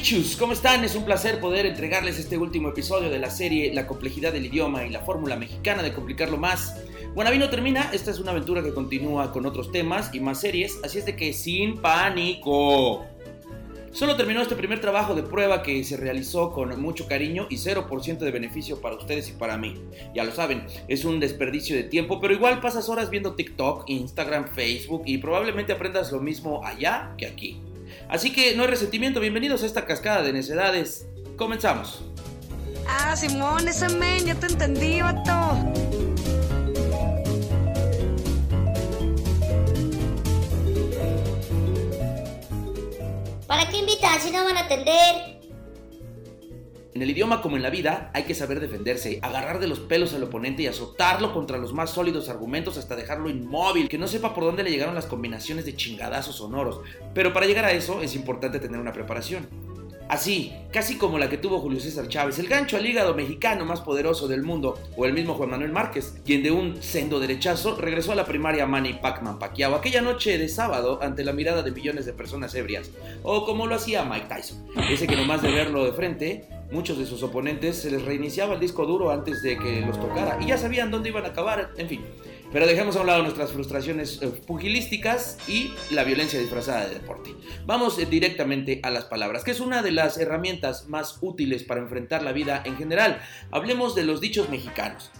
[0.00, 0.82] Buenavichus, ¿cómo están?
[0.82, 4.86] Es un placer poder entregarles este último episodio de la serie La complejidad del idioma
[4.86, 6.74] y la fórmula mexicana de complicarlo más.
[7.14, 10.80] Buenaví no termina, esta es una aventura que continúa con otros temas y más series,
[10.82, 13.04] así es de que sin pánico.
[13.92, 18.18] Solo terminó este primer trabajo de prueba que se realizó con mucho cariño y 0%
[18.20, 19.74] de beneficio para ustedes y para mí.
[20.14, 24.48] Ya lo saben, es un desperdicio de tiempo, pero igual pasas horas viendo TikTok, Instagram,
[24.48, 27.60] Facebook y probablemente aprendas lo mismo allá que aquí.
[28.08, 31.06] Así que no hay resentimiento, bienvenidos a esta cascada de necedades.
[31.36, 32.02] Comenzamos.
[32.88, 35.30] Ah, Simón, ese men, ya te entendí, vato.
[43.46, 45.29] ¿Para qué invitan si no van a atender?
[46.92, 50.12] En el idioma como en la vida hay que saber defenderse, agarrar de los pelos
[50.12, 54.34] al oponente y azotarlo contra los más sólidos argumentos hasta dejarlo inmóvil, que no sepa
[54.34, 56.80] por dónde le llegaron las combinaciones de chingadazos sonoros.
[57.14, 59.46] Pero para llegar a eso es importante tener una preparación.
[60.08, 63.80] Así, casi como la que tuvo Julio César Chávez, el gancho al hígado mexicano más
[63.80, 68.10] poderoso del mundo, o el mismo Juan Manuel Márquez, quien de un sendo derechazo regresó
[68.10, 72.06] a la primaria Manny Pacman Pacquiao aquella noche de sábado ante la mirada de millones
[72.06, 72.90] de personas ebrias,
[73.22, 77.06] o como lo hacía Mike Tyson, ese que nomás de verlo de frente, muchos de
[77.06, 80.58] sus oponentes se les reiniciaba el disco duro antes de que los tocara y ya
[80.58, 82.04] sabían dónde iban a acabar, en fin.
[82.52, 87.34] Pero dejemos a un lado nuestras frustraciones eh, pugilísticas y la violencia disfrazada de deporte.
[87.64, 91.80] Vamos eh, directamente a las palabras, que es una de las herramientas más útiles para
[91.80, 93.22] enfrentar la vida en general.
[93.52, 95.12] Hablemos de los dichos mexicanos.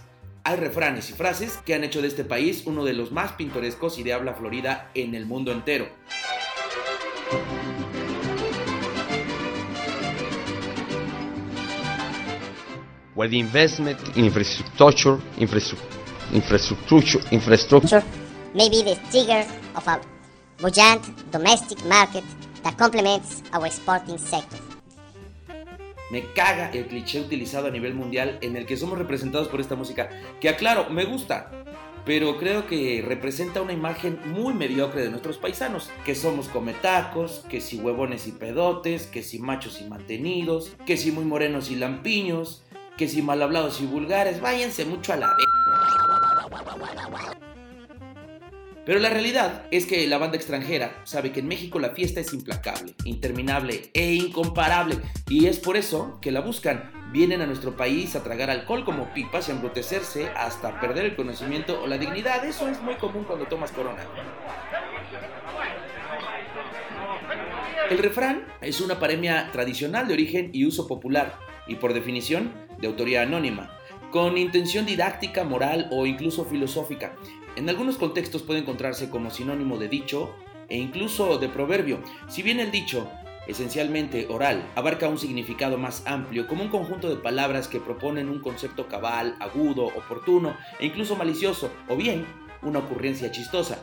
[0.43, 3.97] Hay refranes y frases que han hecho de este país uno de los más pintorescos
[3.99, 5.87] y de habla florida en el mundo entero.
[13.21, 15.85] Where the investment in infrastructure, infrastructure,
[16.33, 18.03] infrastructure, infrastructure
[18.55, 19.45] may be the trigger
[19.75, 20.01] of a
[20.57, 22.23] buoyant domestic market
[22.63, 24.57] that complements our exporting sector.
[26.09, 29.75] Me caga el cliché utilizado a nivel mundial en el que somos representados por esta
[29.75, 31.51] música, que aclaro, me gusta,
[32.05, 37.61] pero creo que representa una imagen muy mediocre de nuestros paisanos, que somos cometacos, que
[37.61, 42.63] si huevones y pedotes, que si machos y mantenidos, que si muy morenos y lampiños,
[42.97, 45.35] que si mal hablados y vulgares, váyanse mucho a la.
[48.83, 52.33] Pero la realidad es que la banda extranjera sabe que en México la fiesta es
[52.33, 54.97] implacable, interminable e incomparable
[55.29, 56.91] y es por eso que la buscan.
[57.11, 61.15] Vienen a nuestro país a tragar alcohol como pipas y a embrutecerse hasta perder el
[61.15, 62.43] conocimiento o la dignidad.
[62.43, 64.03] Eso es muy común cuando tomas corona.
[67.89, 72.87] El refrán es una paremia tradicional de origen y uso popular y por definición de
[72.87, 73.77] autoría anónima,
[74.11, 77.15] con intención didáctica, moral o incluso filosófica.
[77.55, 80.35] En algunos contextos puede encontrarse como sinónimo de dicho
[80.69, 81.99] e incluso de proverbio.
[82.27, 83.09] Si bien el dicho,
[83.47, 88.39] esencialmente oral, abarca un significado más amplio, como un conjunto de palabras que proponen un
[88.39, 92.25] concepto cabal, agudo, oportuno e incluso malicioso, o bien
[92.61, 93.79] una ocurrencia chistosa.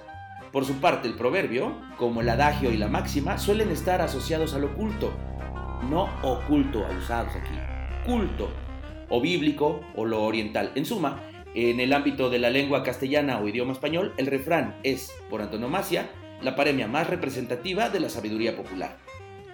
[0.53, 4.65] Por su parte, el proverbio, como el adagio y la máxima, suelen estar asociados al
[4.65, 5.13] oculto,
[5.91, 7.68] no oculto, usados aquí,
[8.09, 8.49] culto,
[9.11, 10.73] o bíblico o lo oriental.
[10.75, 11.23] En suma,
[11.55, 16.09] en el ámbito de la lengua castellana o idioma español, el refrán es, por antonomasia,
[16.41, 18.97] la paremia más representativa de la sabiduría popular.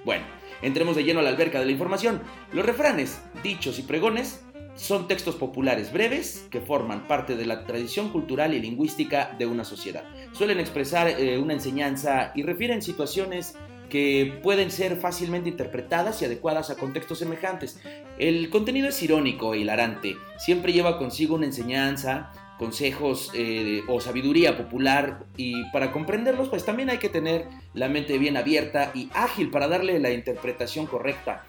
[0.05, 0.23] Bueno,
[0.63, 2.23] entremos de lleno a la alberca de la información.
[2.53, 4.45] Los refranes, dichos y pregones
[4.77, 9.65] son textos populares breves que forman parte de la tradición cultural y lingüística de una
[9.65, 10.05] sociedad.
[10.31, 13.57] Suelen expresar eh, una enseñanza y refieren situaciones
[13.94, 17.78] que pueden ser fácilmente interpretadas y adecuadas a contextos semejantes.
[18.19, 24.56] El contenido es irónico e hilarante, siempre lleva consigo una enseñanza, consejos eh, o sabiduría
[24.56, 29.52] popular y para comprenderlos pues también hay que tener la mente bien abierta y ágil
[29.52, 31.44] para darle la interpretación correcta.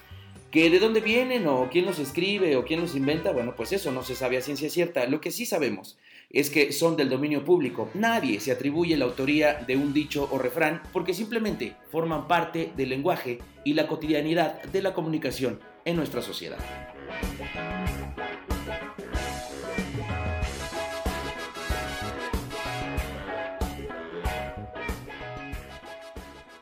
[0.52, 3.92] Que de dónde vienen o quién los escribe o quién los inventa, bueno pues eso
[3.92, 5.08] no se sabe a ciencia cierta.
[5.08, 5.98] Lo que sí sabemos
[6.36, 7.90] es que son del dominio público.
[7.94, 12.90] Nadie se atribuye la autoría de un dicho o refrán porque simplemente forman parte del
[12.90, 16.60] lenguaje y la cotidianidad de la comunicación en nuestra sociedad.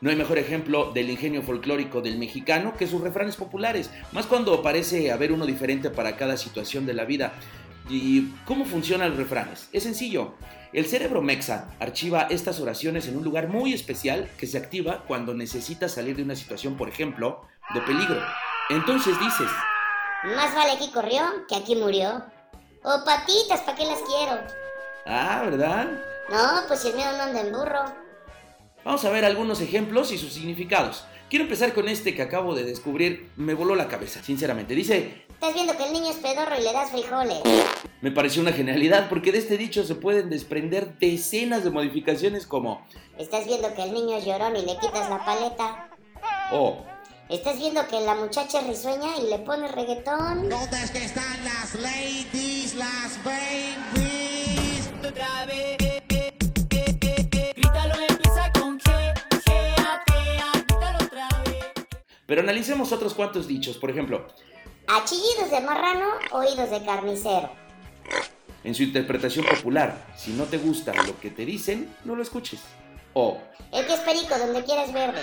[0.04, 4.62] No hay mejor ejemplo del ingenio folclórico del mexicano que sus refranes populares, más cuando
[4.62, 7.32] parece haber uno diferente para cada situación de la vida.
[7.88, 9.68] ¿Y cómo funcionan los refranes?
[9.72, 10.34] Es sencillo.
[10.72, 15.34] El cerebro mexa archiva estas oraciones en un lugar muy especial que se activa cuando
[15.34, 17.42] necesitas salir de una situación, por ejemplo,
[17.74, 18.20] de peligro.
[18.70, 19.48] Entonces dices,
[20.34, 22.24] Más vale aquí corrió que aquí murió.
[22.82, 24.40] O patitas, ¿para qué las quiero?
[25.06, 25.86] ah, ¿verdad?
[26.30, 27.84] No, pues si el miedo no anda en burro.
[28.84, 31.04] Vamos a ver algunos ejemplos y sus significados.
[31.30, 34.74] Quiero empezar con este que acabo de descubrir, me voló la cabeza, sinceramente.
[34.74, 37.38] Dice, Estás viendo que el niño es pedorro y le das frijoles.
[38.00, 42.86] me pareció una genialidad porque de este dicho se pueden desprender decenas de modificaciones como,
[43.18, 45.88] Estás viendo que el niño es llorón y le quitas la paleta.
[46.52, 46.78] oh,
[47.28, 50.48] Estás viendo que la muchacha risueña y le pones reggaetón.
[50.48, 54.90] ¿Dónde es que están las ladies, las babies?
[55.06, 55.76] otra vez.
[57.54, 59.14] Grítalo, empieza con G,
[59.44, 61.64] Gea, Gea, grítalo otra vez.
[62.26, 64.26] pero analicemos otros cuantos dichos, por ejemplo,
[64.86, 67.50] A chillidos de marrano, oídos de carnicero.
[68.62, 72.60] en su interpretación popular, si no te gusta lo que te dicen, no lo escuches.
[73.14, 73.38] O,
[73.72, 75.20] El que es perico donde quieras verde.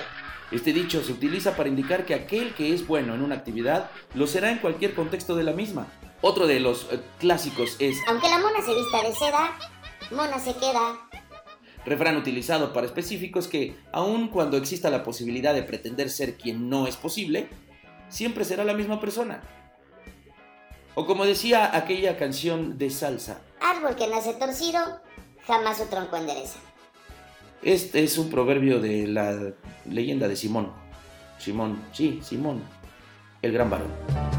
[0.51, 4.27] Este dicho se utiliza para indicar que aquel que es bueno en una actividad lo
[4.27, 5.87] será en cualquier contexto de la misma.
[6.21, 9.57] Otro de los eh, clásicos es Aunque la mona se vista de seda,
[10.11, 10.99] mona se queda.
[11.85, 16.85] refrán utilizado para específicos que, aun cuando exista la posibilidad de pretender ser quien no
[16.85, 17.49] es posible,
[18.11, 19.41] siempre será la misma persona.
[20.93, 24.79] O como decía aquella canción de salsa, Árbol que nace torcido,
[25.47, 26.59] jamás su tronco endereza.
[27.63, 29.53] este es un proverbio de la
[29.85, 30.71] leyenda de Simón.
[31.39, 32.61] Simón, sí, Simón,
[33.41, 34.30] el gran varón.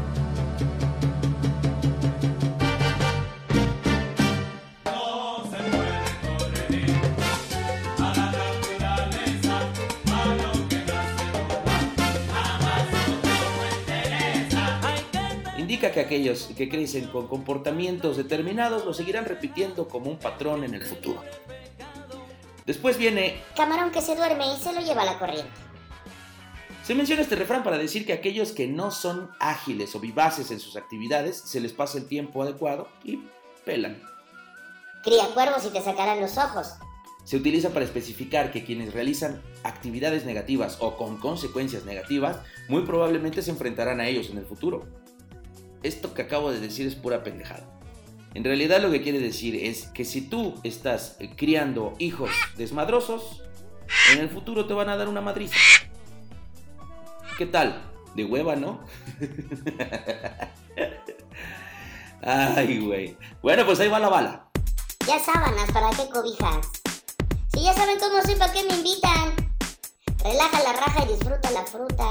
[15.91, 20.81] Que aquellos que crecen con comportamientos determinados lo seguirán repitiendo como un patrón en el
[20.81, 21.21] futuro.
[22.65, 25.51] Después viene, Camarón que se duerme y se lo lleva la corriente.
[26.83, 30.61] se menciona este refrán para decir que aquellos que no son ágiles o vivaces en
[30.61, 33.19] sus actividades se les pasa el tiempo adecuado y
[33.65, 34.01] pelan.
[35.03, 36.75] Cría cuervos y te sacarán los ojos.
[37.25, 42.37] Se utiliza para especificar que quienes realizan actividades negativas o con consecuencias negativas
[42.69, 45.02] muy probablemente se enfrentarán a ellos en el futuro.
[45.83, 47.69] Esto que acabo de decir es pura pendejada.
[48.33, 53.43] En realidad lo que quiere decir es que si tú estás criando hijos desmadrosos,
[54.11, 55.55] en el futuro te van a dar una madriza.
[57.37, 57.81] ¿Qué tal?
[58.15, 58.79] De hueva, ¿no?
[62.21, 63.17] Ay, güey.
[63.41, 64.47] Bueno, pues ahí va la bala.
[65.05, 66.65] Ya sábanas, ¿para qué cobijas?
[67.53, 69.33] Si ya saben cómo soy, ¿para qué me invitan?
[70.23, 72.09] Relaja la raja y disfruta la fruta.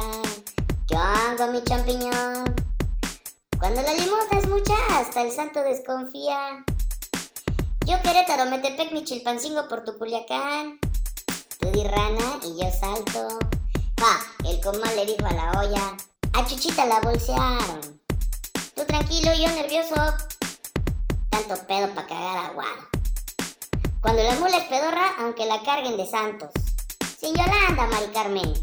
[0.89, 2.72] Yo hago mi champiñón.
[3.62, 6.64] Cuando la limosna es mucha, hasta el santo desconfía.
[7.87, 10.81] Yo Querétaro, Metepec, mi chilpancingo por tu Culiacán.
[11.61, 13.38] Tú di rana y yo salto.
[13.94, 14.19] Pa,
[14.50, 15.97] el comal le dijo a la olla.
[16.32, 18.00] A Chuchita la bolsearon.
[18.75, 19.94] Tú tranquilo, yo nervioso.
[21.31, 22.88] Tanto pedo pa' cagar aguado.
[24.00, 26.50] Cuando la mula es pedorra, aunque la carguen de santos.
[27.17, 28.55] Sin Yolanda, Mari Carmen.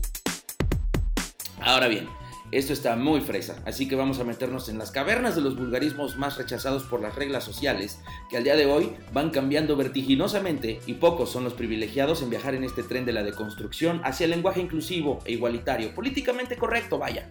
[1.62, 2.10] Ahora bien,
[2.52, 6.18] esto está muy fresa, así que vamos a meternos en las cavernas de los vulgarismos
[6.18, 8.00] más rechazados por las reglas sociales,
[8.30, 12.56] que al día de hoy van cambiando vertiginosamente y pocos son los privilegiados en viajar
[12.56, 17.30] en este tren de la deconstrucción hacia el lenguaje inclusivo e igualitario, políticamente correcto, vaya.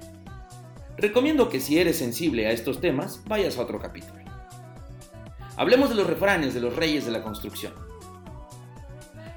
[0.97, 4.19] Recomiendo que si eres sensible a estos temas, vayas a otro capítulo.
[5.57, 7.73] Hablemos de los refranes de los reyes de la construcción.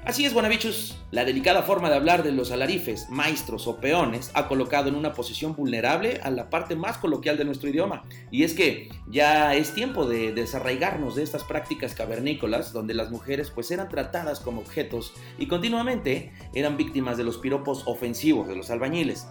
[0.04, 4.48] Así es, Guanabichos, la delicada forma de hablar de los alarifes, maestros o peones ha
[4.48, 8.02] colocado en una posición vulnerable a la parte más coloquial de nuestro idioma.
[8.32, 13.52] Y es que ya es tiempo de desarraigarnos de estas prácticas cavernícolas donde las mujeres
[13.52, 18.70] pues eran tratadas como objetos y continuamente eran víctimas de los piropos ofensivos de los
[18.70, 19.28] albañiles.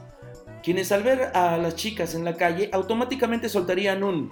[0.63, 4.31] Quienes al ver a las chicas en la calle automáticamente soltarían un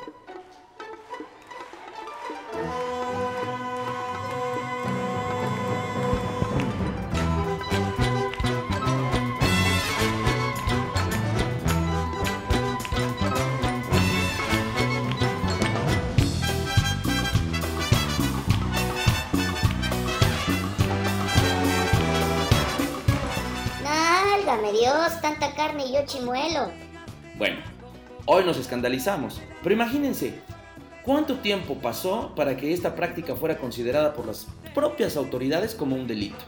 [25.30, 26.72] tanta carne y yo chimuelo.
[27.38, 27.58] Bueno,
[28.26, 30.34] hoy nos escandalizamos, pero imagínense,
[31.04, 36.08] ¿cuánto tiempo pasó para que esta práctica fuera considerada por las propias autoridades como un
[36.08, 36.44] delito?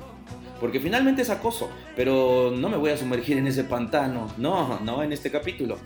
[0.59, 5.03] Porque finalmente es acoso, pero no me voy a sumergir en ese pantano, no, no
[5.03, 5.77] en este capítulo.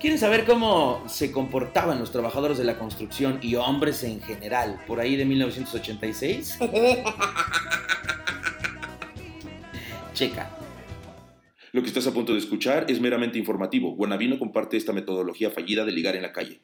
[0.00, 5.00] ¿Quieren saber cómo se comportaban los trabajadores de la construcción y hombres en general por
[5.00, 6.58] ahí de 1986?
[10.14, 10.60] Checa.
[11.72, 13.94] Lo que estás a punto de escuchar es meramente informativo.
[13.94, 16.62] Guanabino comparte esta metodología fallida de ligar en la calle.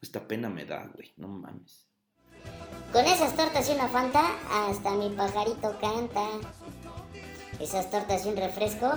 [0.00, 1.88] Esta pena me da, güey, no mames.
[2.92, 4.22] Con esas tortas y una fanta,
[4.68, 6.28] hasta mi pajarito canta.
[7.60, 8.92] Esas tortas y un refresco,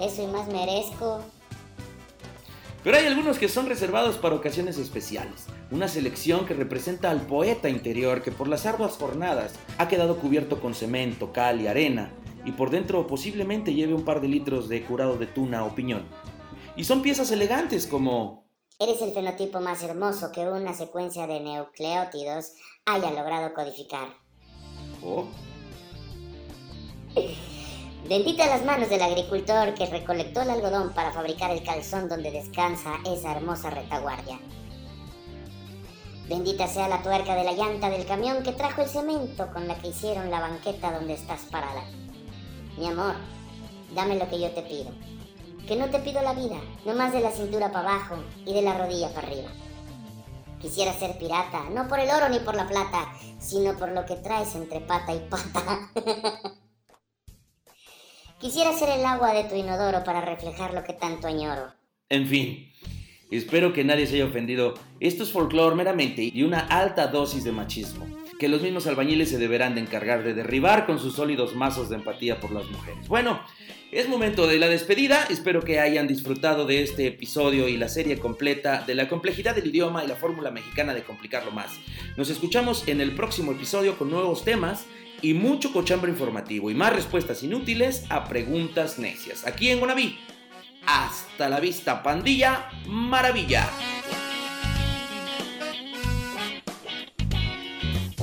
[0.00, 1.24] eso y más merezco.
[2.82, 5.46] Pero hay algunos que son reservados para ocasiones especiales.
[5.70, 10.60] Una selección que representa al poeta interior que por las arduas jornadas ha quedado cubierto
[10.60, 12.10] con cemento, cal y arena,
[12.44, 16.06] y por dentro posiblemente lleve un par de litros de curado de tuna o piñón.
[16.76, 18.44] Y son piezas elegantes como...
[18.78, 22.54] Eres el fenotipo más hermoso que una secuencia de nucleótidos
[22.86, 24.08] haya logrado codificar.
[25.04, 25.26] Oh,
[28.08, 32.94] Bendita las manos del agricultor que recolectó el algodón para fabricar el calzón donde descansa
[33.06, 34.38] esa hermosa retaguardia.
[36.28, 39.74] Bendita sea la tuerca de la llanta del camión que trajo el cemento con la
[39.76, 41.82] que hicieron la banqueta donde estás parada.
[42.78, 43.14] Mi amor,
[43.94, 44.92] dame lo que yo te pido.
[45.66, 48.62] Que no te pido la vida, no más de la cintura para abajo y de
[48.62, 49.50] la rodilla para arriba.
[50.60, 54.16] Quisiera ser pirata, no por el oro ni por la plata, sino por lo que
[54.16, 55.90] traes entre pata y pata.
[58.38, 61.72] Quisiera ser el agua de tu inodoro para reflejar lo que tanto añoro.
[62.08, 62.72] En fin,
[63.30, 64.74] espero que nadie se haya ofendido.
[64.98, 68.06] Esto es folclore meramente y una alta dosis de machismo,
[68.40, 71.96] que los mismos albañiles se deberán de encargar de derribar con sus sólidos mazos de
[71.96, 73.06] empatía por las mujeres.
[73.06, 73.38] Bueno,
[73.92, 75.26] es momento de la despedida.
[75.28, 79.66] Espero que hayan disfrutado de este episodio y la serie completa de la complejidad del
[79.66, 81.78] idioma y la fórmula mexicana de complicarlo más.
[82.16, 84.86] Nos escuchamos en el próximo episodio con nuevos temas
[85.20, 89.46] y mucho cochambre informativo y más respuestas inútiles a preguntas necias.
[89.46, 90.18] Aquí en Guanabí.
[90.86, 92.70] Hasta la vista, pandilla.
[92.86, 93.68] Maravilla.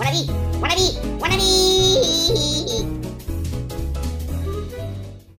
[0.07, 0.25] わらび
[0.61, 0.81] わらび
[1.19, 3.06] わらび